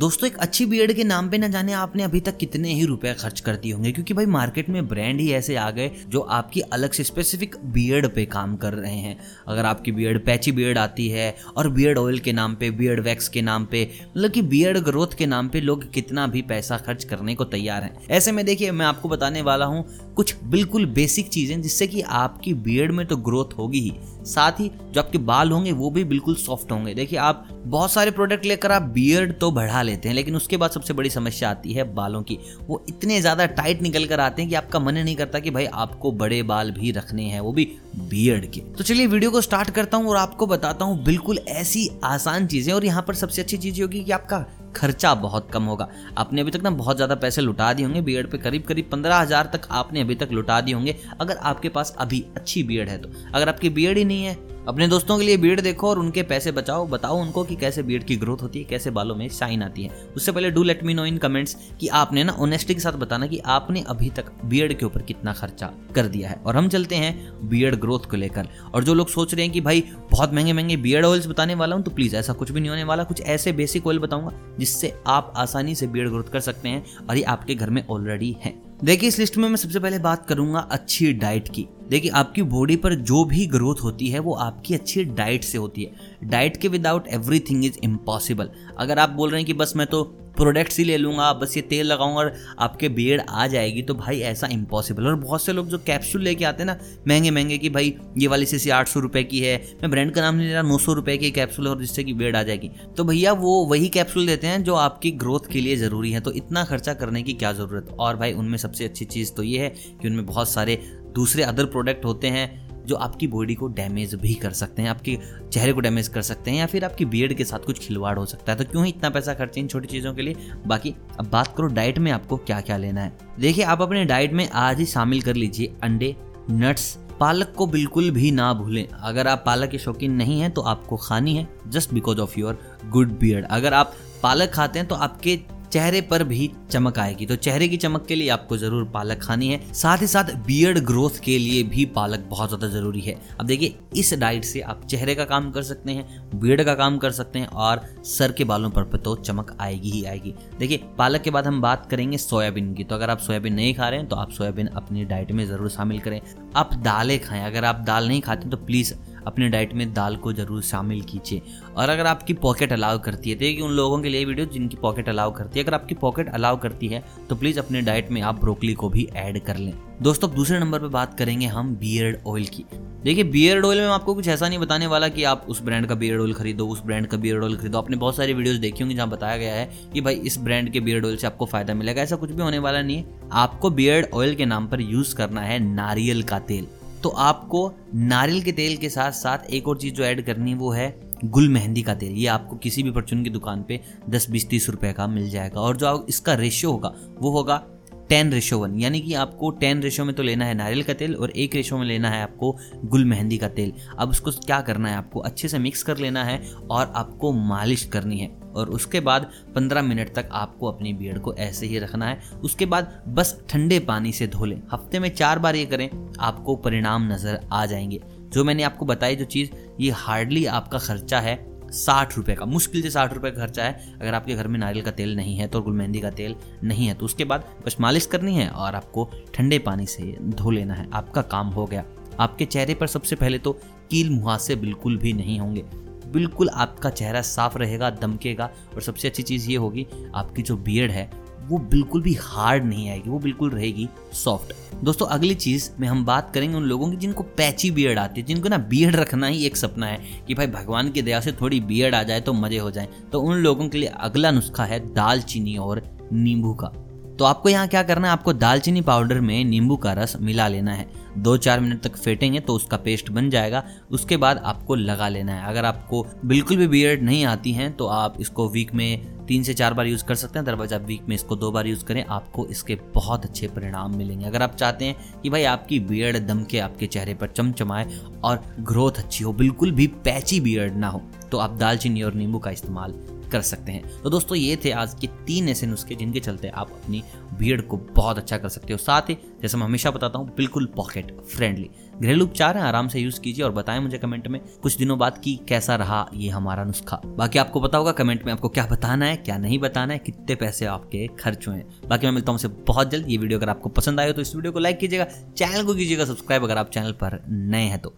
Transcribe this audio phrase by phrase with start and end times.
[0.00, 3.12] दोस्तों, एक अच्छी बियर्ड के नाम पे ना जाने आपने अभी तक कितने ही रुपए
[3.14, 6.60] खर्च कर दिए होंगे, क्योंकि भाई मार्केट में ब्रांड ही ऐसे आ गए जो आपकी
[6.72, 9.16] अलग से स्पेसिफिक बियर्ड पे काम कर रहे हैं।
[9.48, 13.28] अगर आपकी बियर्ड पैची बियर्ड आती है और बियर्ड ऑयल के नाम पे बियर्ड वैक्स
[13.28, 17.04] के नाम पे मतलब कि बियर्ड ग्रोथ के नाम पे लोग कितना भी पैसा खर्च
[17.04, 19.84] करने को तैयार हैं। ऐसे में देखिए, मैं आपको बताने वाला हूँ
[20.20, 23.92] कुछ बिल्कुल बेसिक चीज़ें जिससे कि आपकी बियर्ड में तो ग्रोथ होगी ही।
[24.26, 28.10] साथ ही जो आपके बाल होंगे, वो भी बिल्कुल सॉफ्ट होंगे। देखिए, आप बहुत सारे
[28.10, 31.72] प्रोडक्ट लेकर आप बियर्ड तो बढ़ा लेते हैं, लेकिन उसके बाद सबसे बड़ी समस्या आती
[31.72, 35.16] है बालों की। वो इतने ज़्यादा टाइट निकल कर आते हैं कि आपका मन नहीं
[35.16, 37.64] करता कि भाई आपको बड़े बाल भी रखने हैं, वो भी
[38.00, 41.88] बियर्ड के। तो चलिए वीडियो को स्टार्ट करता हूँ और आपको बताता हूँ बिल्कुल ऐसी
[42.04, 44.44] आसान चीज़ें। और यहाँ पर सबसे अच्छी चीज़ होगी कि आपका
[44.76, 45.88] खर्चा बहुत कम होगा।
[46.18, 49.16] आपने अभी तक ना बहुत ज़्यादा पैसे लुटा दिए होंगे, बीएड पे करीब करीब पंद्रह
[49.16, 52.98] हज़ार तक आपने अभी तक लुटा दिए होंगे, अगर आपके पास अभी अच्छी बीएड है
[52.98, 54.34] तो। अगर आपकी बीएड ही नहीं है
[54.70, 58.04] अपने दोस्तों के लिए बीएड देखो और उनके पैसे बचाओ। बताओ उनको कि कैसे बीएड
[58.04, 60.94] की ग्रोथ होती है, कैसे बालों में शाइन आती है। उससे पहले do let me
[60.94, 64.78] know in comments कि आपने ना ऑनेस्टी के साथ बताना कि आपने अभी तक बीएड
[64.78, 68.48] के ऊपर कितना खर्चा कर दिया है। और हम चलते हैं बीएड ग्रोथ को लेकर।
[68.74, 71.76] और जो लोग सोच रहे हैं कि भाई, बहुत महँगे महँगे बीएड ऑयल्स बताने वाला
[71.76, 74.94] हूँ तो प्लीज़ ऐसा कुछ भी नहीं होने वाला। कुछ ऐसे बेसिक ऑयल बताऊँगा जिससे
[75.06, 78.69] आप आसानी से बीएड ग्रोथ कर सकते हैं और ये आपके घर में ऑलरेडी है।
[78.84, 82.76] देखिए, इस लिस्ट में मैं सबसे पहले बात करूँगा अच्छी डाइट की। देखिए, आपकी बॉडी
[82.76, 85.92] पर जो भी ग्रोथ होती है, वो आपकी अच्छी डाइट से होती है।
[86.24, 90.02] डाइट के विदाउट एवरीथिंग इज़ इम्पॉसिबल अगर आप बोल रहे हैं कि बस मैं तो
[90.40, 94.20] प्रोडक्ट्स ही ले लूँगा, बस ये तेल लगाऊँगा और आपके बियड आ जाएगी। तो भाई
[94.22, 97.70] ऐसा इम्पॉसिबल और बहुत से लोग जो कैप्सूल लेके आते हैं ना, महँगे महँगे कि
[97.70, 100.52] भाई ये वाली सीसी आठ सौ रुपये की है, मैं ब्रांड का नाम नहीं ले
[100.52, 103.64] रहा, नौ सौ रुपये की कैप्सूल और जिससे कि बियड आ जाएगी। तो भैया वो
[103.66, 107.22] वही कैप्सूल देते हैं जो आपकी ग्रोथ के लिए ज़रूरी है। तो इतना खर्चा करने
[107.22, 107.94] की क्या ज़रूरत?
[107.98, 109.68] और भाई उनमें सबसे अच्छी चीज़ तो ये है
[110.02, 110.76] कि उनमें बहुत सारे
[111.14, 115.18] दूसरे अदर प्रोडक्ट होते हैं। जो आपकी बॉडी को डैमेज भी कर सकते हैं, आपके
[115.52, 118.24] चेहरे को डैमेज कर सकते हैं या फिर आपकी बियड के साथ कुछ खिलवाड़ हो
[118.26, 120.36] सकता है। तो क्यों ही इतना पैसा खर्चे इन छोटी चीज़ों के लिए?
[120.66, 124.32] बाकी अब बात करो डाइट में आपको क्या क्या लेना है। देखिए, आप अपने डाइट
[124.32, 126.14] में आज ही शामिल कर लीजिए अंडे
[126.50, 130.60] नट्स पालक को बिल्कुल भी ना भूलें। अगर आप पालक के शौकीन नहीं हैं तो
[130.62, 132.58] आपको खानी है just because of your
[132.88, 135.38] good beard अगर आप पालक खाते हैं तो आपके
[135.72, 139.48] चेहरे पर भी चमक आएगी। तो चेहरे की चमक के लिए आपको ज़रूर पालक खानी
[139.48, 143.46] है। साथ ही साथ बियर्ड ग्रोथ के लिए भी पालक बहुत ज़्यादा ज़रूरी है। अब
[143.46, 147.10] देखिए, इस डाइट से आप चेहरे का काम कर सकते हैं बियर्ड का काम कर
[147.12, 151.30] सकते हैं और सर के बालों पर तो चमक आएगी ही आएगी। देखिए, पालक के
[151.30, 154.16] बाद हम बात करेंगे सोयाबीन की। तो अगर आप सोयाबीन नहीं खा रहे हैं तो
[154.16, 156.20] आप सोयाबीन अपनी डाइट में ज़रूर शामिल करें।
[156.56, 158.92] आप दालें खाएँ। अगर आप दाल नहीं खाते तो प्लीज़
[159.26, 161.42] अपने डाइट में दाल को ज़रूर शामिल कीजिए।
[161.76, 165.08] और अगर आपकी पॉकेट अलाउ करती है, देखिए उन लोगों के लिए वीडियो जिनकी पॉकेट
[165.08, 168.40] अलाउ करती है, अगर आपकी पॉकेट अलाउ करती है तो प्लीज़ अपने डाइट में आप
[168.40, 169.72] ब्रोकली को भी ऐड कर लें।
[170.02, 172.64] दोस्तों दूसरे नंबर पर बात करेंगे हम बियर्ड ऑयल की।
[173.04, 175.94] देखिए, बियर्ड ऑयल में आपको कुछ ऐसा नहीं बताने वाला कि आप उस ब्रांड का
[175.94, 178.96] बियर्ड ऑयल खरीदो, उस ब्रांड का बियर्ड ऑयल खरीदो। आपने बहुत सारी वीडियोस देखी होंगी
[178.96, 182.02] जहाँ बताया गया है कि भाई इस ब्रांड के बियर्ड ऑयल से आपको फ़ायदा मिलेगा।
[182.02, 185.40] ऐसा कुछ भी होने वाला नहीं है। आपको बियर्ड ऑयल के नाम पर यूज़ करना
[185.40, 186.66] है नारियल का तेल।
[187.02, 190.70] तो आपको नारियल के तेल के साथ साथ एक और चीज़ जो ऐड करनी वो
[190.70, 190.88] है
[191.24, 193.80] गुल मेहंदी का तेल। ये आपको किसी भी परचून की दुकान पे
[194.10, 197.62] 10 बीस, तीस रुपए का मिल जाएगा। और जो इसका रेशियो होगा, वो होगा
[198.08, 201.14] टेन रेशो वन यानी कि आपको टेन रेशो में तो लेना है नारियल का तेल
[201.14, 204.88] और एक रेशो में लेना है आपको गुल मेहंदी का तेल। अब उसको क्या करना
[204.88, 206.40] है, आपको अच्छे से मिक्स कर लेना है
[206.70, 211.34] और आपको मालिश करनी है। और उसके बाद 15 मिनट तक आपको अपनी बियड को
[211.34, 215.38] ऐसे ही रखना है। उसके बाद बस ठंडे पानी से धो लें। हफ़्ते में चार
[215.38, 219.50] बार ये करें, आपको परिणाम नज़र आ जाएँगे। जो मैंने आपको बताई, जो चीज़,
[219.80, 223.94] ये हार्डली आपका खर्चा है साठ रुपए का। मुश्किल से साठ रुपए का खर्चा है।
[224.00, 226.86] अगर आपके घर में नारियल का तेल नहीं है तो गुल गुलमेहंदी का तेल नहीं
[226.86, 230.74] है तो उसके बाद बस मालिश करनी है और आपको ठंडे पानी से धो लेना
[230.74, 231.84] है। आपका काम हो गया।
[232.20, 233.52] आपके चेहरे पर सबसे पहले तो
[233.90, 235.64] कील मुहासे बिल्कुल भी नहीं होंगे।
[236.12, 240.90] बिल्कुल आपका चेहरा साफ़ रहेगा, दमकेगा और सबसे अच्छी चीज़ ये होगी, आपकी जो बियड
[240.90, 241.10] है,
[241.42, 244.54] वो बिल्कुल भी हार्ड नहीं आएगी, वो बिल्कुल रहेगी सॉफ्ट
[244.84, 248.26] दोस्तों, अगली चीज़ में हम बात करेंगे उन लोगों की जिनको पैची बियड आती है,
[248.26, 251.60] जिनको ना बियड रखना ही एक सपना है कि भाई भगवान की दया से थोड़ी
[251.60, 254.78] बियड आ जाए तो मज़े हो जाए। तो उन लोगों के लिए अगला नुस्खा है
[254.94, 255.82] दालचीनी और
[256.12, 256.72] नींबू का।
[257.20, 258.12] तो आपको यहाँ क्या करना है?
[258.12, 260.86] आपको दालचीनी पाउडर में नींबू का रस मिला लेना है।
[261.18, 265.32] दो चार मिनट तक फेंटेंगे तो उसका पेस्ट बन जाएगा। उसके बाद आपको लगा लेना
[265.32, 269.42] है। अगर आपको बिल्कुल भी बियर्ड नहीं आती हैं तो आप इसको वीक में तीन
[269.42, 271.84] से चार बार यूज़ कर सकते हैं। दरवाज़ा आप वीक में इसको दो बार यूज़
[271.84, 276.26] करें, आपको इसके बहुत अच्छे परिणाम मिलेंगे। अगर आप चाहते हैं कि भाई आपकी बियर्ड
[276.26, 277.86] दम के आपके चेहरे पर चमचमाए
[278.24, 282.38] और ग्रोथ अच्छी हो, बिल्कुल भी पैची बियर्ड ना हो तो आप दालचीनी और नींबू
[282.38, 282.94] का इस्तेमाल
[283.30, 286.70] कर सकते हैं। तो दोस्तों, ये थे आज के तीन ऐसे नुस्खे जिनके चलते आप
[286.72, 287.02] अपनी
[287.38, 290.66] बियर्ड को बहुत अच्छा कर सकते हो। साथ ही, जैसे मैं हमेशा बताता हूँ, बिल्कुल
[290.76, 294.76] पॉकेट फ्रेंडली घरेलू उपचार है, आराम से यूज़ कीजिए और बताएँ मुझे कमेंट में कुछ
[294.76, 298.48] दिनों बाद की कैसा रहा ये हमारा नुस्खा। बाकी आपको पता होगा कमेंट में आपको
[298.48, 302.32] क्या बताना है, क्या नहीं बताना है, कितने पैसे आपके खर्च हुए बाकी मैं मिलता
[302.32, 305.04] हूँ बहुत जल्द। ये वीडियो अगर आपको पसंद आए तो इस वीडियो को लाइक कीजिएगा
[305.04, 307.94] चैनल को कीजिएगा सब्सक्राइब अगर आप चैनल पर नए हैं तो।